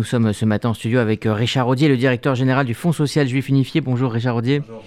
nous 0.00 0.04
sommes 0.04 0.32
ce 0.32 0.46
matin 0.46 0.70
en 0.70 0.74
studio 0.74 0.98
avec 0.98 1.24
Richard 1.26 1.68
Audier, 1.68 1.86
le 1.86 1.98
directeur 1.98 2.34
général 2.34 2.64
du 2.64 2.72
Fonds 2.72 2.90
social 2.90 3.28
juif 3.28 3.50
unifié. 3.50 3.82
Bonjour 3.82 4.10
Richard 4.10 4.34
Audier. 4.34 4.60
Bonjour. 4.60 4.82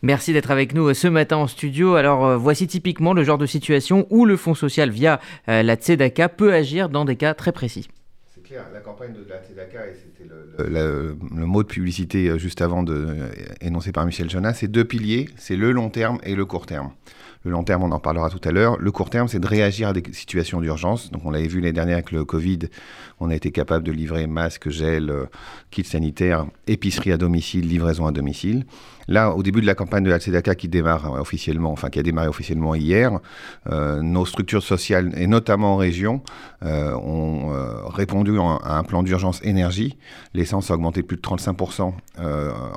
Merci 0.00 0.32
d'être 0.32 0.50
avec 0.50 0.72
nous 0.72 0.94
ce 0.94 1.06
matin 1.06 1.36
en 1.36 1.46
studio. 1.46 1.96
Alors 1.96 2.38
voici 2.38 2.66
typiquement 2.66 3.12
le 3.12 3.24
genre 3.24 3.36
de 3.36 3.44
situation 3.44 4.06
où 4.08 4.24
le 4.24 4.38
Fonds 4.38 4.54
social 4.54 4.88
via 4.88 5.20
la 5.46 5.74
Tzedaka 5.76 6.30
peut 6.30 6.54
agir 6.54 6.88
dans 6.88 7.04
des 7.04 7.16
cas 7.16 7.34
très 7.34 7.52
précis. 7.52 7.88
La 8.50 8.80
campagne 8.80 9.12
de 9.12 9.28
la 9.28 9.42
Tzedaka, 9.42 9.88
et 9.88 9.94
c'était 9.94 10.28
le, 10.70 11.16
mot 11.20 11.62
de 11.62 11.68
publicité 11.68 12.38
juste 12.38 12.62
avant 12.62 12.82
de, 12.82 13.16
énoncé 13.60 13.92
par 13.92 14.06
Michel 14.06 14.30
Jonas, 14.30 14.54
c'est 14.54 14.68
deux 14.68 14.84
piliers, 14.84 15.28
c'est 15.36 15.56
le 15.56 15.70
long 15.72 15.90
terme 15.90 16.18
et 16.22 16.34
le 16.34 16.46
court 16.46 16.64
terme. 16.64 16.92
Le 17.44 17.52
long 17.52 17.62
terme, 17.62 17.84
on 17.84 17.92
en 17.92 18.00
parlera 18.00 18.30
tout 18.30 18.40
à 18.48 18.50
l'heure. 18.50 18.76
Le 18.78 18.90
court 18.90 19.10
terme, 19.10 19.28
c'est 19.28 19.38
de 19.38 19.46
réagir 19.46 19.88
à 19.88 19.92
des 19.92 20.02
situations 20.12 20.60
d'urgence. 20.60 21.12
Donc, 21.12 21.24
on 21.24 21.30
l'avait 21.30 21.46
vu 21.46 21.60
l'année 21.60 21.72
dernière 21.72 21.94
avec 21.94 22.10
le 22.10 22.24
Covid. 22.24 22.58
On 23.20 23.30
a 23.30 23.34
été 23.34 23.52
capable 23.52 23.84
de 23.84 23.92
livrer 23.92 24.26
masques, 24.26 24.68
gel, 24.70 25.08
euh, 25.10 25.26
kits 25.70 25.84
sanitaires, 25.84 26.46
épicerie 26.66 27.12
à 27.12 27.16
domicile, 27.16 27.68
livraison 27.68 28.06
à 28.06 28.12
domicile. 28.12 28.66
Là, 29.06 29.34
au 29.34 29.42
début 29.42 29.60
de 29.60 29.66
la 29.66 29.74
campagne 29.74 30.04
de 30.04 30.10
la 30.10 30.18
Tzedaka 30.18 30.56
qui 30.56 30.68
démarre 30.68 31.14
euh, 31.14 31.20
officiellement, 31.20 31.70
enfin 31.70 31.90
qui 31.90 32.00
a 32.00 32.02
démarré 32.02 32.28
officiellement 32.28 32.74
hier, 32.74 33.18
euh, 33.70 34.02
nos 34.02 34.26
structures 34.26 34.64
sociales, 34.64 35.12
et 35.16 35.28
notamment 35.28 35.74
en 35.74 35.76
région, 35.76 36.22
ont 36.62 37.50
répondu 37.88 38.37
à 38.46 38.78
un 38.78 38.84
plan 38.84 39.02
d'urgence 39.02 39.40
énergie. 39.42 39.96
L'essence 40.34 40.70
a 40.70 40.74
augmenté 40.74 41.02
de 41.02 41.06
plus 41.06 41.16
de 41.16 41.22
35% 41.22 41.92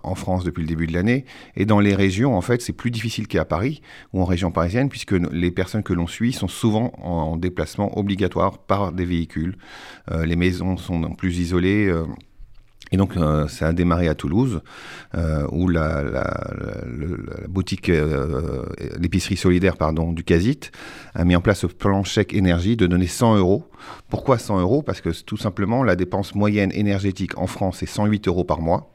en 0.03 0.15
France 0.15 0.43
depuis 0.43 0.61
le 0.61 0.67
début 0.67 0.87
de 0.87 0.93
l'année. 0.93 1.25
Et 1.55 1.65
dans 1.65 1.79
les 1.79 1.95
régions, 1.95 2.35
en 2.35 2.41
fait, 2.41 2.61
c'est 2.61 2.73
plus 2.73 2.91
difficile 2.91 3.27
qu'à 3.27 3.45
Paris 3.45 3.81
ou 4.13 4.21
en 4.21 4.25
région 4.25 4.51
parisienne, 4.51 4.89
puisque 4.89 5.13
les 5.13 5.51
personnes 5.51 5.83
que 5.83 5.93
l'on 5.93 6.07
suit 6.07 6.33
sont 6.33 6.47
souvent 6.47 6.91
en, 7.01 7.37
déplacement 7.37 7.97
obligatoire 7.97 8.59
par 8.59 8.91
des 8.91 9.05
véhicules. 9.05 9.57
Euh, 10.11 10.25
les 10.25 10.35
maisons 10.35 10.77
sont 10.77 11.13
plus 11.13 11.39
isolées. 11.39 11.87
Euh, 11.87 12.05
et 12.91 12.97
donc, 12.97 13.15
euh, 13.15 13.47
ça 13.47 13.67
a 13.67 13.73
démarré 13.73 14.07
à 14.07 14.15
Toulouse, 14.15 14.61
où 15.51 15.67
la, 15.67 16.03
boutique, 17.47 17.91
l'épicerie 18.99 19.37
solidaire, 19.37 19.77
pardon, 19.77 20.11
du 20.11 20.23
Casit 20.23 20.71
a 21.13 21.25
mis 21.25 21.35
en 21.35 21.41
place 21.41 21.59
ce 21.59 21.67
plan 21.67 22.03
chèque 22.03 22.33
énergie 22.33 22.75
de 22.75 22.87
donner 22.87 23.07
100 23.07 23.37
euros. 23.37 23.69
Pourquoi 24.09 24.37
100 24.37 24.59
euros? 24.59 24.81
Parce 24.81 25.01
que 25.01 25.09
tout 25.23 25.37
simplement, 25.37 25.83
la 25.83 25.95
dépense 25.95 26.35
moyenne 26.35 26.71
énergétique 26.73 27.37
en 27.37 27.47
France 27.47 27.83
est 27.83 27.87
108 27.87 28.27
euros 28.27 28.43
par 28.43 28.61
mois. 28.61 28.91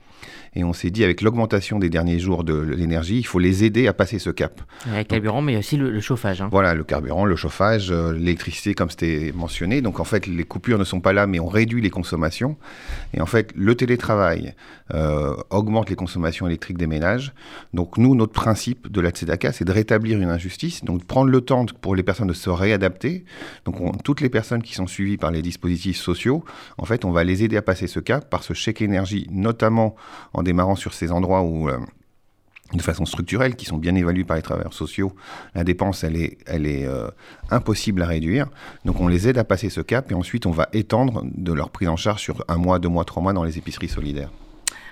Et 0.56 0.64
on 0.64 0.72
s'est 0.72 0.90
dit, 0.90 1.04
avec 1.04 1.20
l'augmentation 1.20 1.78
des 1.78 1.90
derniers 1.90 2.18
jours 2.18 2.42
de 2.42 2.54
l'énergie, 2.54 3.18
il 3.18 3.26
faut 3.26 3.38
les 3.38 3.62
aider 3.62 3.88
à 3.88 3.92
passer 3.92 4.18
ce 4.18 4.30
cap. 4.30 4.62
Le 4.90 5.02
carburant, 5.02 5.42
mais 5.42 5.58
aussi 5.58 5.76
le, 5.76 6.00
chauffage. 6.00 6.40
Hein. 6.40 6.48
Voilà, 6.50 6.74
le 6.74 6.82
carburant, 6.82 7.26
le 7.26 7.36
chauffage, 7.36 7.90
euh, 7.90 8.14
l'électricité, 8.14 8.72
comme 8.72 8.88
c'était 8.88 9.32
mentionné. 9.36 9.82
Donc 9.82 10.00
en 10.00 10.04
fait, 10.04 10.26
les 10.26 10.44
coupures 10.44 10.78
ne 10.78 10.84
sont 10.84 11.00
pas 11.00 11.12
là, 11.12 11.26
mais 11.26 11.40
on 11.40 11.46
réduit 11.46 11.82
les 11.82 11.90
consommations. 11.90 12.56
Et 13.12 13.20
en 13.20 13.26
fait, 13.26 13.52
le 13.54 13.74
télétravail 13.74 14.54
euh, 14.94 15.36
augmente 15.50 15.90
les 15.90 15.96
consommations 15.96 16.46
électriques 16.46 16.78
des 16.78 16.86
ménages. 16.86 17.34
Donc 17.74 17.98
nous, 17.98 18.14
notre 18.14 18.32
principe 18.32 18.90
de 18.90 19.02
la 19.02 19.10
Tzedaka, 19.10 19.52
c'est 19.52 19.66
de 19.66 19.72
rétablir 19.72 20.18
une 20.18 20.30
injustice, 20.30 20.84
donc 20.84 21.04
prendre 21.04 21.30
le 21.30 21.42
temps 21.42 21.66
pour 21.82 21.94
les 21.94 22.02
personnes 22.02 22.28
de 22.28 22.32
se 22.32 22.48
réadapter. 22.48 23.26
Donc 23.66 24.02
toutes 24.04 24.22
les 24.22 24.30
personnes 24.30 24.62
qui 24.62 24.72
sont 24.72 24.86
suivies 24.86 25.18
par 25.18 25.32
les 25.32 25.42
dispositifs 25.42 25.98
sociaux, 25.98 26.44
en 26.78 26.86
fait, 26.86 27.04
on 27.04 27.10
va 27.10 27.24
les 27.24 27.44
aider 27.44 27.58
à 27.58 27.62
passer 27.62 27.88
ce 27.88 28.00
cap 28.00 28.30
par 28.30 28.42
ce 28.42 28.54
chèque 28.54 28.80
énergie, 28.80 29.26
notamment 29.30 29.96
en 30.32 30.45
démarrant 30.46 30.76
sur 30.76 30.94
ces 30.94 31.12
endroits 31.12 31.42
où, 31.42 31.68
euh, 31.68 31.78
de 32.72 32.80
façon 32.80 33.04
structurelle, 33.04 33.54
qui 33.54 33.66
sont 33.66 33.76
bien 33.76 33.94
évalués 33.94 34.24
par 34.24 34.36
les 34.36 34.42
travailleurs 34.42 34.72
sociaux, 34.72 35.12
la 35.54 35.64
dépense, 35.64 36.02
elle 36.04 36.16
est, 36.16 36.38
euh, 36.48 37.08
impossible 37.50 38.02
à 38.02 38.06
réduire. 38.06 38.48
Donc 38.84 39.00
on 39.00 39.08
les 39.08 39.28
aide 39.28 39.38
à 39.38 39.44
passer 39.44 39.68
ce 39.68 39.80
cap 39.80 40.10
et 40.10 40.14
ensuite 40.14 40.46
on 40.46 40.50
va 40.50 40.68
étendre 40.72 41.22
de 41.24 41.52
leur 41.52 41.70
prise 41.70 41.88
en 41.88 41.96
charge 41.96 42.22
sur 42.22 42.44
un 42.48 42.56
mois, 42.56 42.78
deux 42.78 42.88
mois, 42.88 43.04
trois 43.04 43.22
mois 43.22 43.32
dans 43.32 43.44
les 43.44 43.58
épiceries 43.58 43.88
solidaires. 43.88 44.30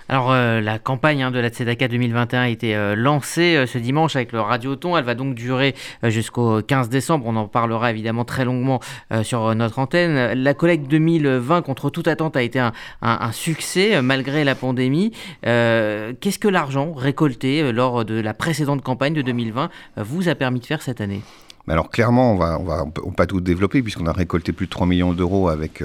Alors 0.08 0.32
euh, 0.32 0.60
la 0.60 0.78
campagne 0.78 1.22
hein, 1.22 1.30
de 1.30 1.38
la 1.38 1.48
Tzedaka 1.48 1.88
2021 1.88 2.40
a 2.42 2.48
été 2.48 2.76
euh, 2.76 2.94
lancée 2.94 3.56
euh, 3.56 3.66
ce 3.66 3.78
dimanche 3.78 4.16
avec 4.16 4.32
le 4.32 4.40
Radioton. 4.40 4.96
Elle 4.96 5.04
va 5.04 5.14
donc 5.14 5.34
durer 5.34 5.74
jusqu'au 6.02 6.60
15 6.60 6.90
décembre. 6.90 7.24
On 7.26 7.36
en 7.36 7.48
parlera 7.48 7.90
évidemment 7.90 8.24
très 8.24 8.44
longuement 8.44 8.80
sur 9.22 9.54
notre 9.54 9.78
antenne. 9.78 10.34
La 10.34 10.54
collecte 10.54 10.88
2020 10.88 11.62
contre 11.62 11.90
toute 11.90 12.08
attente 12.08 12.36
a 12.36 12.42
été 12.42 12.58
un, 12.58 13.32
succès 13.32 14.00
malgré 14.02 14.44
la 14.44 14.54
pandémie. 14.54 15.12
Qu'est-ce 15.42 16.38
que 16.38 16.48
l'argent 16.48 16.92
récolté 16.92 17.72
lors 17.72 18.04
de 18.04 18.20
la 18.20 18.34
précédente 18.34 18.82
campagne 18.82 19.14
de 19.14 19.22
2020 19.22 19.70
vous 19.96 20.28
a 20.28 20.34
permis 20.34 20.60
de 20.60 20.66
faire 20.66 20.82
cette 20.82 21.00
année? 21.00 21.22
Alors 21.68 21.90
clairement, 21.90 22.32
on 22.32 22.36
va, 22.36 22.58
on 22.58 22.64
va, 22.64 22.84
pas 23.16 23.26
tout 23.26 23.40
développer 23.40 23.82
puisqu'on 23.82 24.06
a 24.06 24.12
récolté 24.12 24.52
plus 24.52 24.66
de 24.66 24.70
3 24.70 24.86
millions 24.86 25.12
d'euros 25.12 25.48
avec 25.48 25.82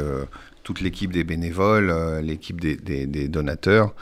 toute 0.70 0.82
l'équipe 0.82 1.12
des 1.12 1.24
bénévoles, 1.24 1.90
euh, 1.90 2.22
l'équipe 2.22 2.62
des, 2.62 3.28
donateurs. 3.28 3.96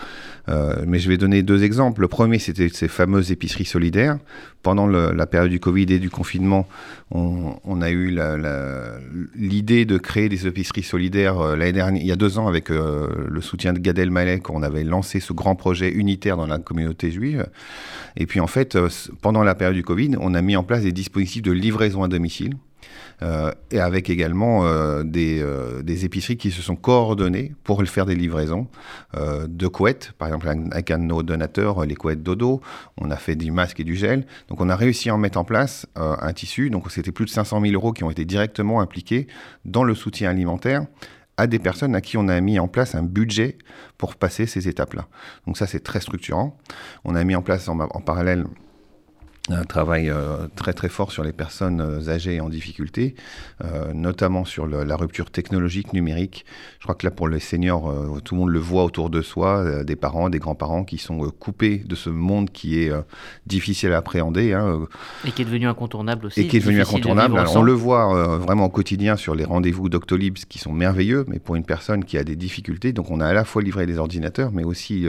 Euh, 0.50 0.84
mais 0.86 1.00
je 1.00 1.08
vais 1.08 1.16
donner 1.16 1.42
deux 1.42 1.64
exemples. 1.64 2.02
Le 2.02 2.10
premier, 2.10 2.40
c'était 2.40 2.68
ces 2.68 2.90
fameuses 2.90 3.32
épiceries 3.32 3.64
solidaires. 3.64 4.18
Pendant 4.64 4.86
la 4.86 5.28
période 5.28 5.50
du 5.50 5.62
Covid 5.62 5.86
et 5.94 6.00
du 6.00 6.10
confinement, 6.10 6.68
on, 7.12 7.82
a 7.82 7.90
eu 7.90 8.20
l'idée 9.34 9.86
de 9.86 9.98
créer 9.98 10.28
des 10.28 10.46
épiceries 10.46 10.84
solidaires 10.84 11.40
euh, 11.40 11.56
l'année 11.56 11.72
dernière, 11.72 12.02
il 12.02 12.08
y 12.08 12.12
a 12.12 12.18
deux 12.18 12.38
ans, 12.38 12.48
avec 12.48 12.68
le 12.68 13.40
soutien 13.40 13.72
de 13.72 13.80
Gad 13.80 13.98
Elmalek, 13.98 14.50
on 14.50 14.62
avait 14.62 14.84
lancé 14.84 15.22
ce 15.22 15.32
grand 15.32 15.56
projet 15.56 15.90
unitaire 15.90 16.36
dans 16.36 16.48
la 16.48 16.58
communauté 16.58 17.12
juive. 17.12 17.48
Et 18.18 18.26
puis 18.26 18.42
en 18.42 18.48
fait, 18.48 18.78
pendant 19.22 19.44
la 19.44 19.56
période 19.56 19.78
du 19.78 19.84
Covid, 19.84 20.18
on 20.20 20.34
a 20.34 20.42
mis 20.42 20.58
en 20.58 20.64
place 20.64 20.84
des 20.84 20.92
dispositifs 20.92 21.44
de 21.44 21.54
livraison 21.54 22.04
à 22.04 22.10
domicile. 22.10 22.56
Euh, 23.24 23.52
et 23.72 23.80
avec 23.80 24.10
également 24.12 24.66
euh, 24.66 25.04
des, 25.04 25.42
euh, 25.42 25.82
des, 25.82 26.06
épiceries 26.06 26.38
qui 26.38 26.52
se 26.52 26.62
sont 26.62 26.76
coordonnées 26.76 27.56
pour 27.64 27.84
faire 27.86 28.06
des 28.06 28.16
livraisons 28.16 28.68
de 29.16 29.68
couettes, 29.68 30.12
par 30.18 30.28
exemple 30.28 30.48
avec 30.48 30.92
un 30.92 31.00
de 31.00 31.04
nos 31.04 31.24
donateurs, 31.24 31.86
les 31.86 31.96
couettes 31.96 32.22
dodo, 32.22 32.62
on 32.98 33.10
a 33.10 33.16
fait 33.16 33.36
du 33.36 33.50
masque 33.52 33.80
et 33.80 33.84
du 33.84 33.96
gel, 33.96 34.26
donc 34.50 34.62
on 34.62 34.70
a 34.70 34.76
réussi 34.76 35.10
à 35.10 35.16
en 35.16 35.18
mettre 35.18 35.40
en 35.40 35.44
place 35.44 35.88
un 35.96 36.34
tissu, 36.34 36.70
donc 36.70 36.92
c'était 36.92 37.12
plus 37.12 37.26
de 37.26 37.30
500 37.30 37.62
000 37.62 37.74
euros 37.74 37.94
qui 37.94 38.04
ont 38.04 38.12
été 38.12 38.26
directement 38.26 38.82
impliqués 38.82 39.28
dans 39.66 39.84
le 39.84 39.96
soutien 39.96 40.30
alimentaire 40.30 40.86
à 41.38 41.48
des 41.48 41.60
personnes 41.60 41.96
à 41.96 42.02
qui 42.02 42.18
on 42.18 42.28
a 42.28 42.40
mis 42.42 42.60
en 42.60 42.68
place 42.68 42.96
un 42.96 43.04
budget 43.04 43.58
pour 43.98 44.16
passer 44.16 44.46
ces 44.46 44.68
étapes-là. 44.68 45.08
Donc 45.46 45.58
ça, 45.58 45.68
c'est 45.68 45.82
très 45.82 46.02
structurant. 46.02 46.58
On 47.06 47.16
a 47.16 47.24
mis 47.24 47.36
en 47.36 47.44
place 47.44 47.70
en 47.70 48.02
parallèle 48.02 48.46
un 49.50 49.64
travail 49.64 50.10
euh, 50.10 50.48
très 50.56 50.74
très 50.74 50.90
fort 50.90 51.12
sur 51.12 51.24
les 51.24 51.32
personnes 51.32 51.82
euh, 51.82 52.10
âgées 52.10 52.36
et 52.36 52.42
en 52.42 52.50
difficulté, 52.50 53.16
euh, 53.64 53.94
notamment 53.94 54.46
sur 54.46 54.68
la 54.68 54.96
rupture 54.96 55.32
technologique 55.32 55.94
numérique. 55.94 56.46
Je 56.80 56.84
crois 56.84 56.96
que 56.96 57.06
là 57.06 57.12
pour 57.12 57.28
les 57.28 57.40
seniors, 57.40 57.94
tout 58.24 58.36
le 58.36 58.42
monde 58.42 58.50
le 58.50 58.60
voit 58.60 58.84
autour 58.84 59.10
de 59.10 59.22
soi, 59.22 59.84
des 59.84 59.96
parents, 59.96 60.30
des 60.30 60.40
grands-parents 60.40 60.84
qui 60.84 60.98
sont 60.98 61.30
coupés 61.32 61.78
de 61.78 61.96
ce 61.96 62.10
monde 62.10 62.50
qui 62.50 62.80
est 62.80 62.92
difficile 63.46 63.94
à 63.94 63.98
appréhender. 63.98 64.54
Hein, 64.54 64.88
et 65.26 65.32
qui 65.32 65.42
est 65.42 65.46
devenu 65.46 65.68
incontournable 65.68 66.28
aussi. 66.28 66.42
Et 66.42 66.48
qui 66.48 66.58
est 66.58 66.60
devenu 66.60 66.82
incontournable. 66.82 67.42
on 67.56 67.62
le 67.62 67.74
voit 67.74 68.38
vraiment 68.38 68.66
au 68.66 68.70
quotidien 68.70 69.16
sur 69.16 69.36
les 69.36 69.44
rendez-vous 69.44 69.90
Doctolib 69.90 70.36
qui 70.36 70.60
sont 70.60 70.74
merveilleux, 70.74 71.26
mais 71.28 71.40
pour 71.40 71.56
une 71.56 71.66
personne 71.66 72.04
qui 72.06 72.18
a 72.18 72.24
des 72.24 72.36
difficultés, 72.36 72.94
donc 72.94 73.10
on 73.12 73.20
a 73.20 73.28
à 73.28 73.34
la 73.34 73.46
fois 73.46 73.62
livré 73.62 73.86
des 73.86 73.98
ordinateurs, 73.98 74.52
mais 74.52 74.64
aussi 74.64 75.06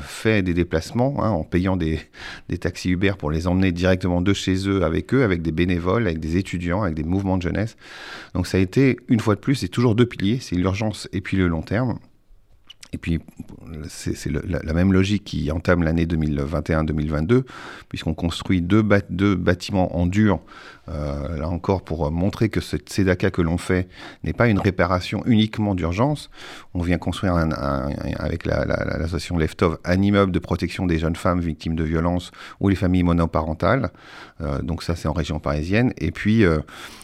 fait 0.00 0.42
des 0.42 0.54
déplacements 0.54 1.22
hein, 1.22 1.30
en 1.30 1.44
payant 1.44 1.76
des, 1.76 2.00
des 2.48 2.58
taxis 2.58 2.90
Uber 2.90 3.12
pour 3.18 3.30
les 3.30 3.46
emmener 3.46 3.55
directement 3.72 4.20
de 4.20 4.32
chez 4.32 4.68
eux 4.68 4.84
avec 4.84 5.12
eux, 5.14 5.22
avec 5.22 5.42
des 5.42 5.52
bénévoles, 5.52 6.06
avec 6.06 6.20
des 6.20 6.36
étudiants, 6.36 6.82
avec 6.82 6.94
des 6.94 7.04
mouvements 7.04 7.36
de 7.36 7.42
jeunesse. 7.42 7.76
Donc 8.34 8.46
ça 8.46 8.58
a 8.58 8.60
été, 8.60 8.98
une 9.08 9.20
fois 9.20 9.34
de 9.34 9.40
plus, 9.40 9.56
c'est 9.56 9.68
toujours 9.68 9.94
deux 9.94 10.06
piliers, 10.06 10.38
c'est 10.40 10.56
l'urgence 10.56 11.08
et 11.12 11.20
puis 11.20 11.36
le 11.36 11.48
long 11.48 11.62
terme. 11.62 11.98
Et 12.92 12.98
puis, 12.98 13.18
c'est 13.88 14.30
la, 14.30 14.72
même 14.72 14.92
logique 14.92 15.24
qui 15.24 15.50
entame 15.50 15.82
l'année 15.82 16.06
2021-2022, 16.06 17.42
puisqu'on 17.88 18.14
construit 18.14 18.62
deux, 18.62 18.82
bâtiments 18.82 19.96
en 19.96 20.06
dur 20.06 20.40
euh, 20.88 21.36
là 21.38 21.48
encore, 21.48 21.82
pour 21.82 22.10
montrer 22.10 22.48
que 22.48 22.60
ce 22.60 22.76
tzedaka 22.76 23.30
que 23.30 23.42
l'on 23.42 23.58
fait 23.58 23.88
n'est 24.24 24.32
pas 24.32 24.48
une 24.48 24.58
réparation 24.58 25.22
uniquement 25.26 25.74
d'urgence. 25.74 26.30
On 26.74 26.82
vient 26.82 26.98
construire 26.98 27.36
avec 27.36 28.46
l'association 28.46 29.36
Leftov 29.36 29.78
un 29.84 30.00
immeuble 30.02 30.32
de 30.32 30.38
protection 30.38 30.86
des 30.86 30.98
jeunes 30.98 31.16
femmes 31.16 31.40
victimes 31.40 31.74
de 31.74 31.84
violences 31.84 32.30
ou 32.60 32.68
les 32.68 32.76
familles 32.76 33.02
monoparentales. 33.02 33.90
Euh, 34.40 34.60
donc 34.62 34.82
ça, 34.82 34.94
c'est 34.96 35.08
en 35.08 35.12
région 35.12 35.38
parisienne. 35.38 35.92
Et 35.98 36.10
puis, 36.10 36.44
euh, 36.44 36.58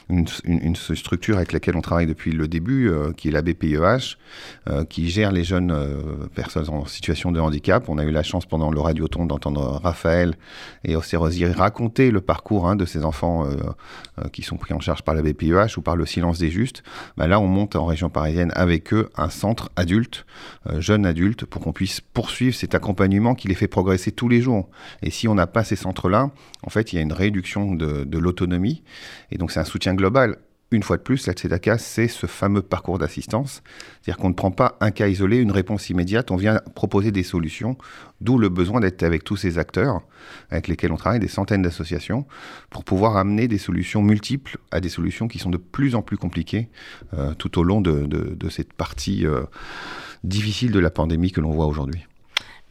une, 0.09 0.77
structure 0.77 1.37
avec 1.37 1.53
laquelle 1.53 1.77
on 1.77 1.81
travaille 1.81 2.07
depuis 2.07 2.33
le 2.33 2.47
début, 2.47 2.93
qui 3.17 3.29
est 3.29 3.31
la 3.31 3.41
BPEH, 3.41 4.19
qui 4.91 5.09
gère 5.09 5.33
les 5.33 5.43
jeunes 5.43 5.75
personnes 6.35 6.69
en 6.69 6.85
situation 6.85 7.33
de 7.33 7.41
handicap. 7.41 7.89
On 7.89 7.97
a 7.97 8.05
eu 8.05 8.11
la 8.11 8.23
chance 8.23 8.45
pendant 8.45 8.71
le 8.71 8.79
radioton 8.79 9.25
d'entendre 9.25 9.81
Raphaël 9.83 10.35
et 10.85 10.97
Océrosier 10.97 11.51
raconter 11.51 12.11
le 12.11 12.21
parcours 12.21 12.69
hein, 12.69 12.77
de 12.77 12.85
ces 12.85 13.05
enfants 13.05 13.47
euh, 13.47 13.57
qui 14.33 14.43
sont 14.43 14.57
pris 14.57 14.75
en 14.75 14.81
charge 14.81 15.03
par 15.03 15.15
la 15.15 15.23
BPEH 15.23 15.77
ou 15.77 15.83
par 15.83 15.97
le 15.97 16.07
Silence 16.07 16.39
des 16.39 16.51
Justes, 16.51 16.83
bah 17.17 17.27
là 17.27 17.41
on 17.41 17.47
monte 17.47 17.77
en 17.77 17.87
région 17.87 18.11
parisienne 18.11 18.53
avec 18.55 18.93
eux 18.93 19.11
un 19.17 19.31
centre 19.31 19.71
adulte, 19.77 20.27
euh, 20.69 20.81
jeune 20.81 21.07
adulte, 21.07 21.45
pour 21.45 21.63
qu'on 21.63 21.73
puisse 21.73 22.01
poursuivre 22.01 22.55
cet 22.55 22.75
accompagnement 22.75 23.35
qui 23.35 23.49
les 23.49 23.55
fait 23.55 23.69
progresser 23.69 24.13
tous 24.13 24.29
les 24.29 24.41
jours. 24.41 24.69
Et 25.03 25.11
si 25.11 25.29
on 25.29 25.35
n'a 25.35 25.47
pas 25.47 25.65
ces 25.65 25.77
centres-là, 25.77 26.31
en 26.63 26.71
fait 26.71 26.93
il 26.93 26.97
y 26.97 26.99
a 26.99 27.03
une 27.03 27.13
réduction 27.13 27.75
de 27.75 28.19
l'autonomie, 28.19 28.83
et 29.31 29.39
donc 29.39 29.51
c'est 29.51 29.61
un 29.61 29.65
soutien 29.65 29.95
global 29.95 30.39
une 30.73 30.83
fois 30.83 30.97
de 30.97 31.03
plus, 31.03 31.27
la 31.27 31.33
Tzedaka, 31.33 31.79
c'est 31.79 32.09
ce 32.09 32.27
fameux 32.27 32.63
parcours 32.63 32.99
d'assistance. 32.99 33.63
C'est-à-dire 34.01 34.21
qu'on 34.21 34.31
ne 34.31 34.35
prend 34.35 34.51
pas 34.51 34.77
un 34.81 34.91
cas 34.91 35.09
isolé, 35.09 35.39
une 35.39 35.53
réponse 35.53 35.91
immédiate, 35.91 36.31
on 36.31 36.37
vient 36.37 36.61
proposer 36.75 37.13
des 37.13 37.23
solutions, 37.23 37.77
d'où 38.21 38.39
le 38.39 38.49
besoin 38.49 38.81
d'être 38.81 39.03
avec 39.03 39.25
tous 39.25 39.37
ces 39.37 39.59
acteurs 39.59 40.03
avec 40.51 40.69
lesquels 40.69 40.93
on 40.93 40.97
travaille, 40.97 41.21
des 41.21 41.29
centaines 41.29 41.63
d'associations, 41.63 42.27
pour 42.71 42.85
pouvoir 42.85 43.17
amener 43.17 43.49
des 43.49 43.59
solutions 43.59 44.03
multiples 44.03 44.59
à 44.71 44.81
des 44.81 44.89
solutions 44.89 45.29
qui 45.29 45.39
sont 45.39 45.51
de 45.51 45.57
plus 45.57 45.95
en 45.95 46.03
plus 46.03 46.17
compliquées 46.17 46.69
euh, 47.15 47.35
tout 47.35 47.59
au 47.59 47.65
long 47.65 47.81
de, 47.81 48.49
cette 48.51 48.73
partie 48.73 49.27
euh, 49.27 49.43
difficile 50.25 50.73
de 50.73 50.79
la 50.79 50.91
pandémie 50.91 51.33
que 51.33 51.41
l'on 51.41 51.51
voit 51.51 51.67
aujourd'hui. 51.67 52.07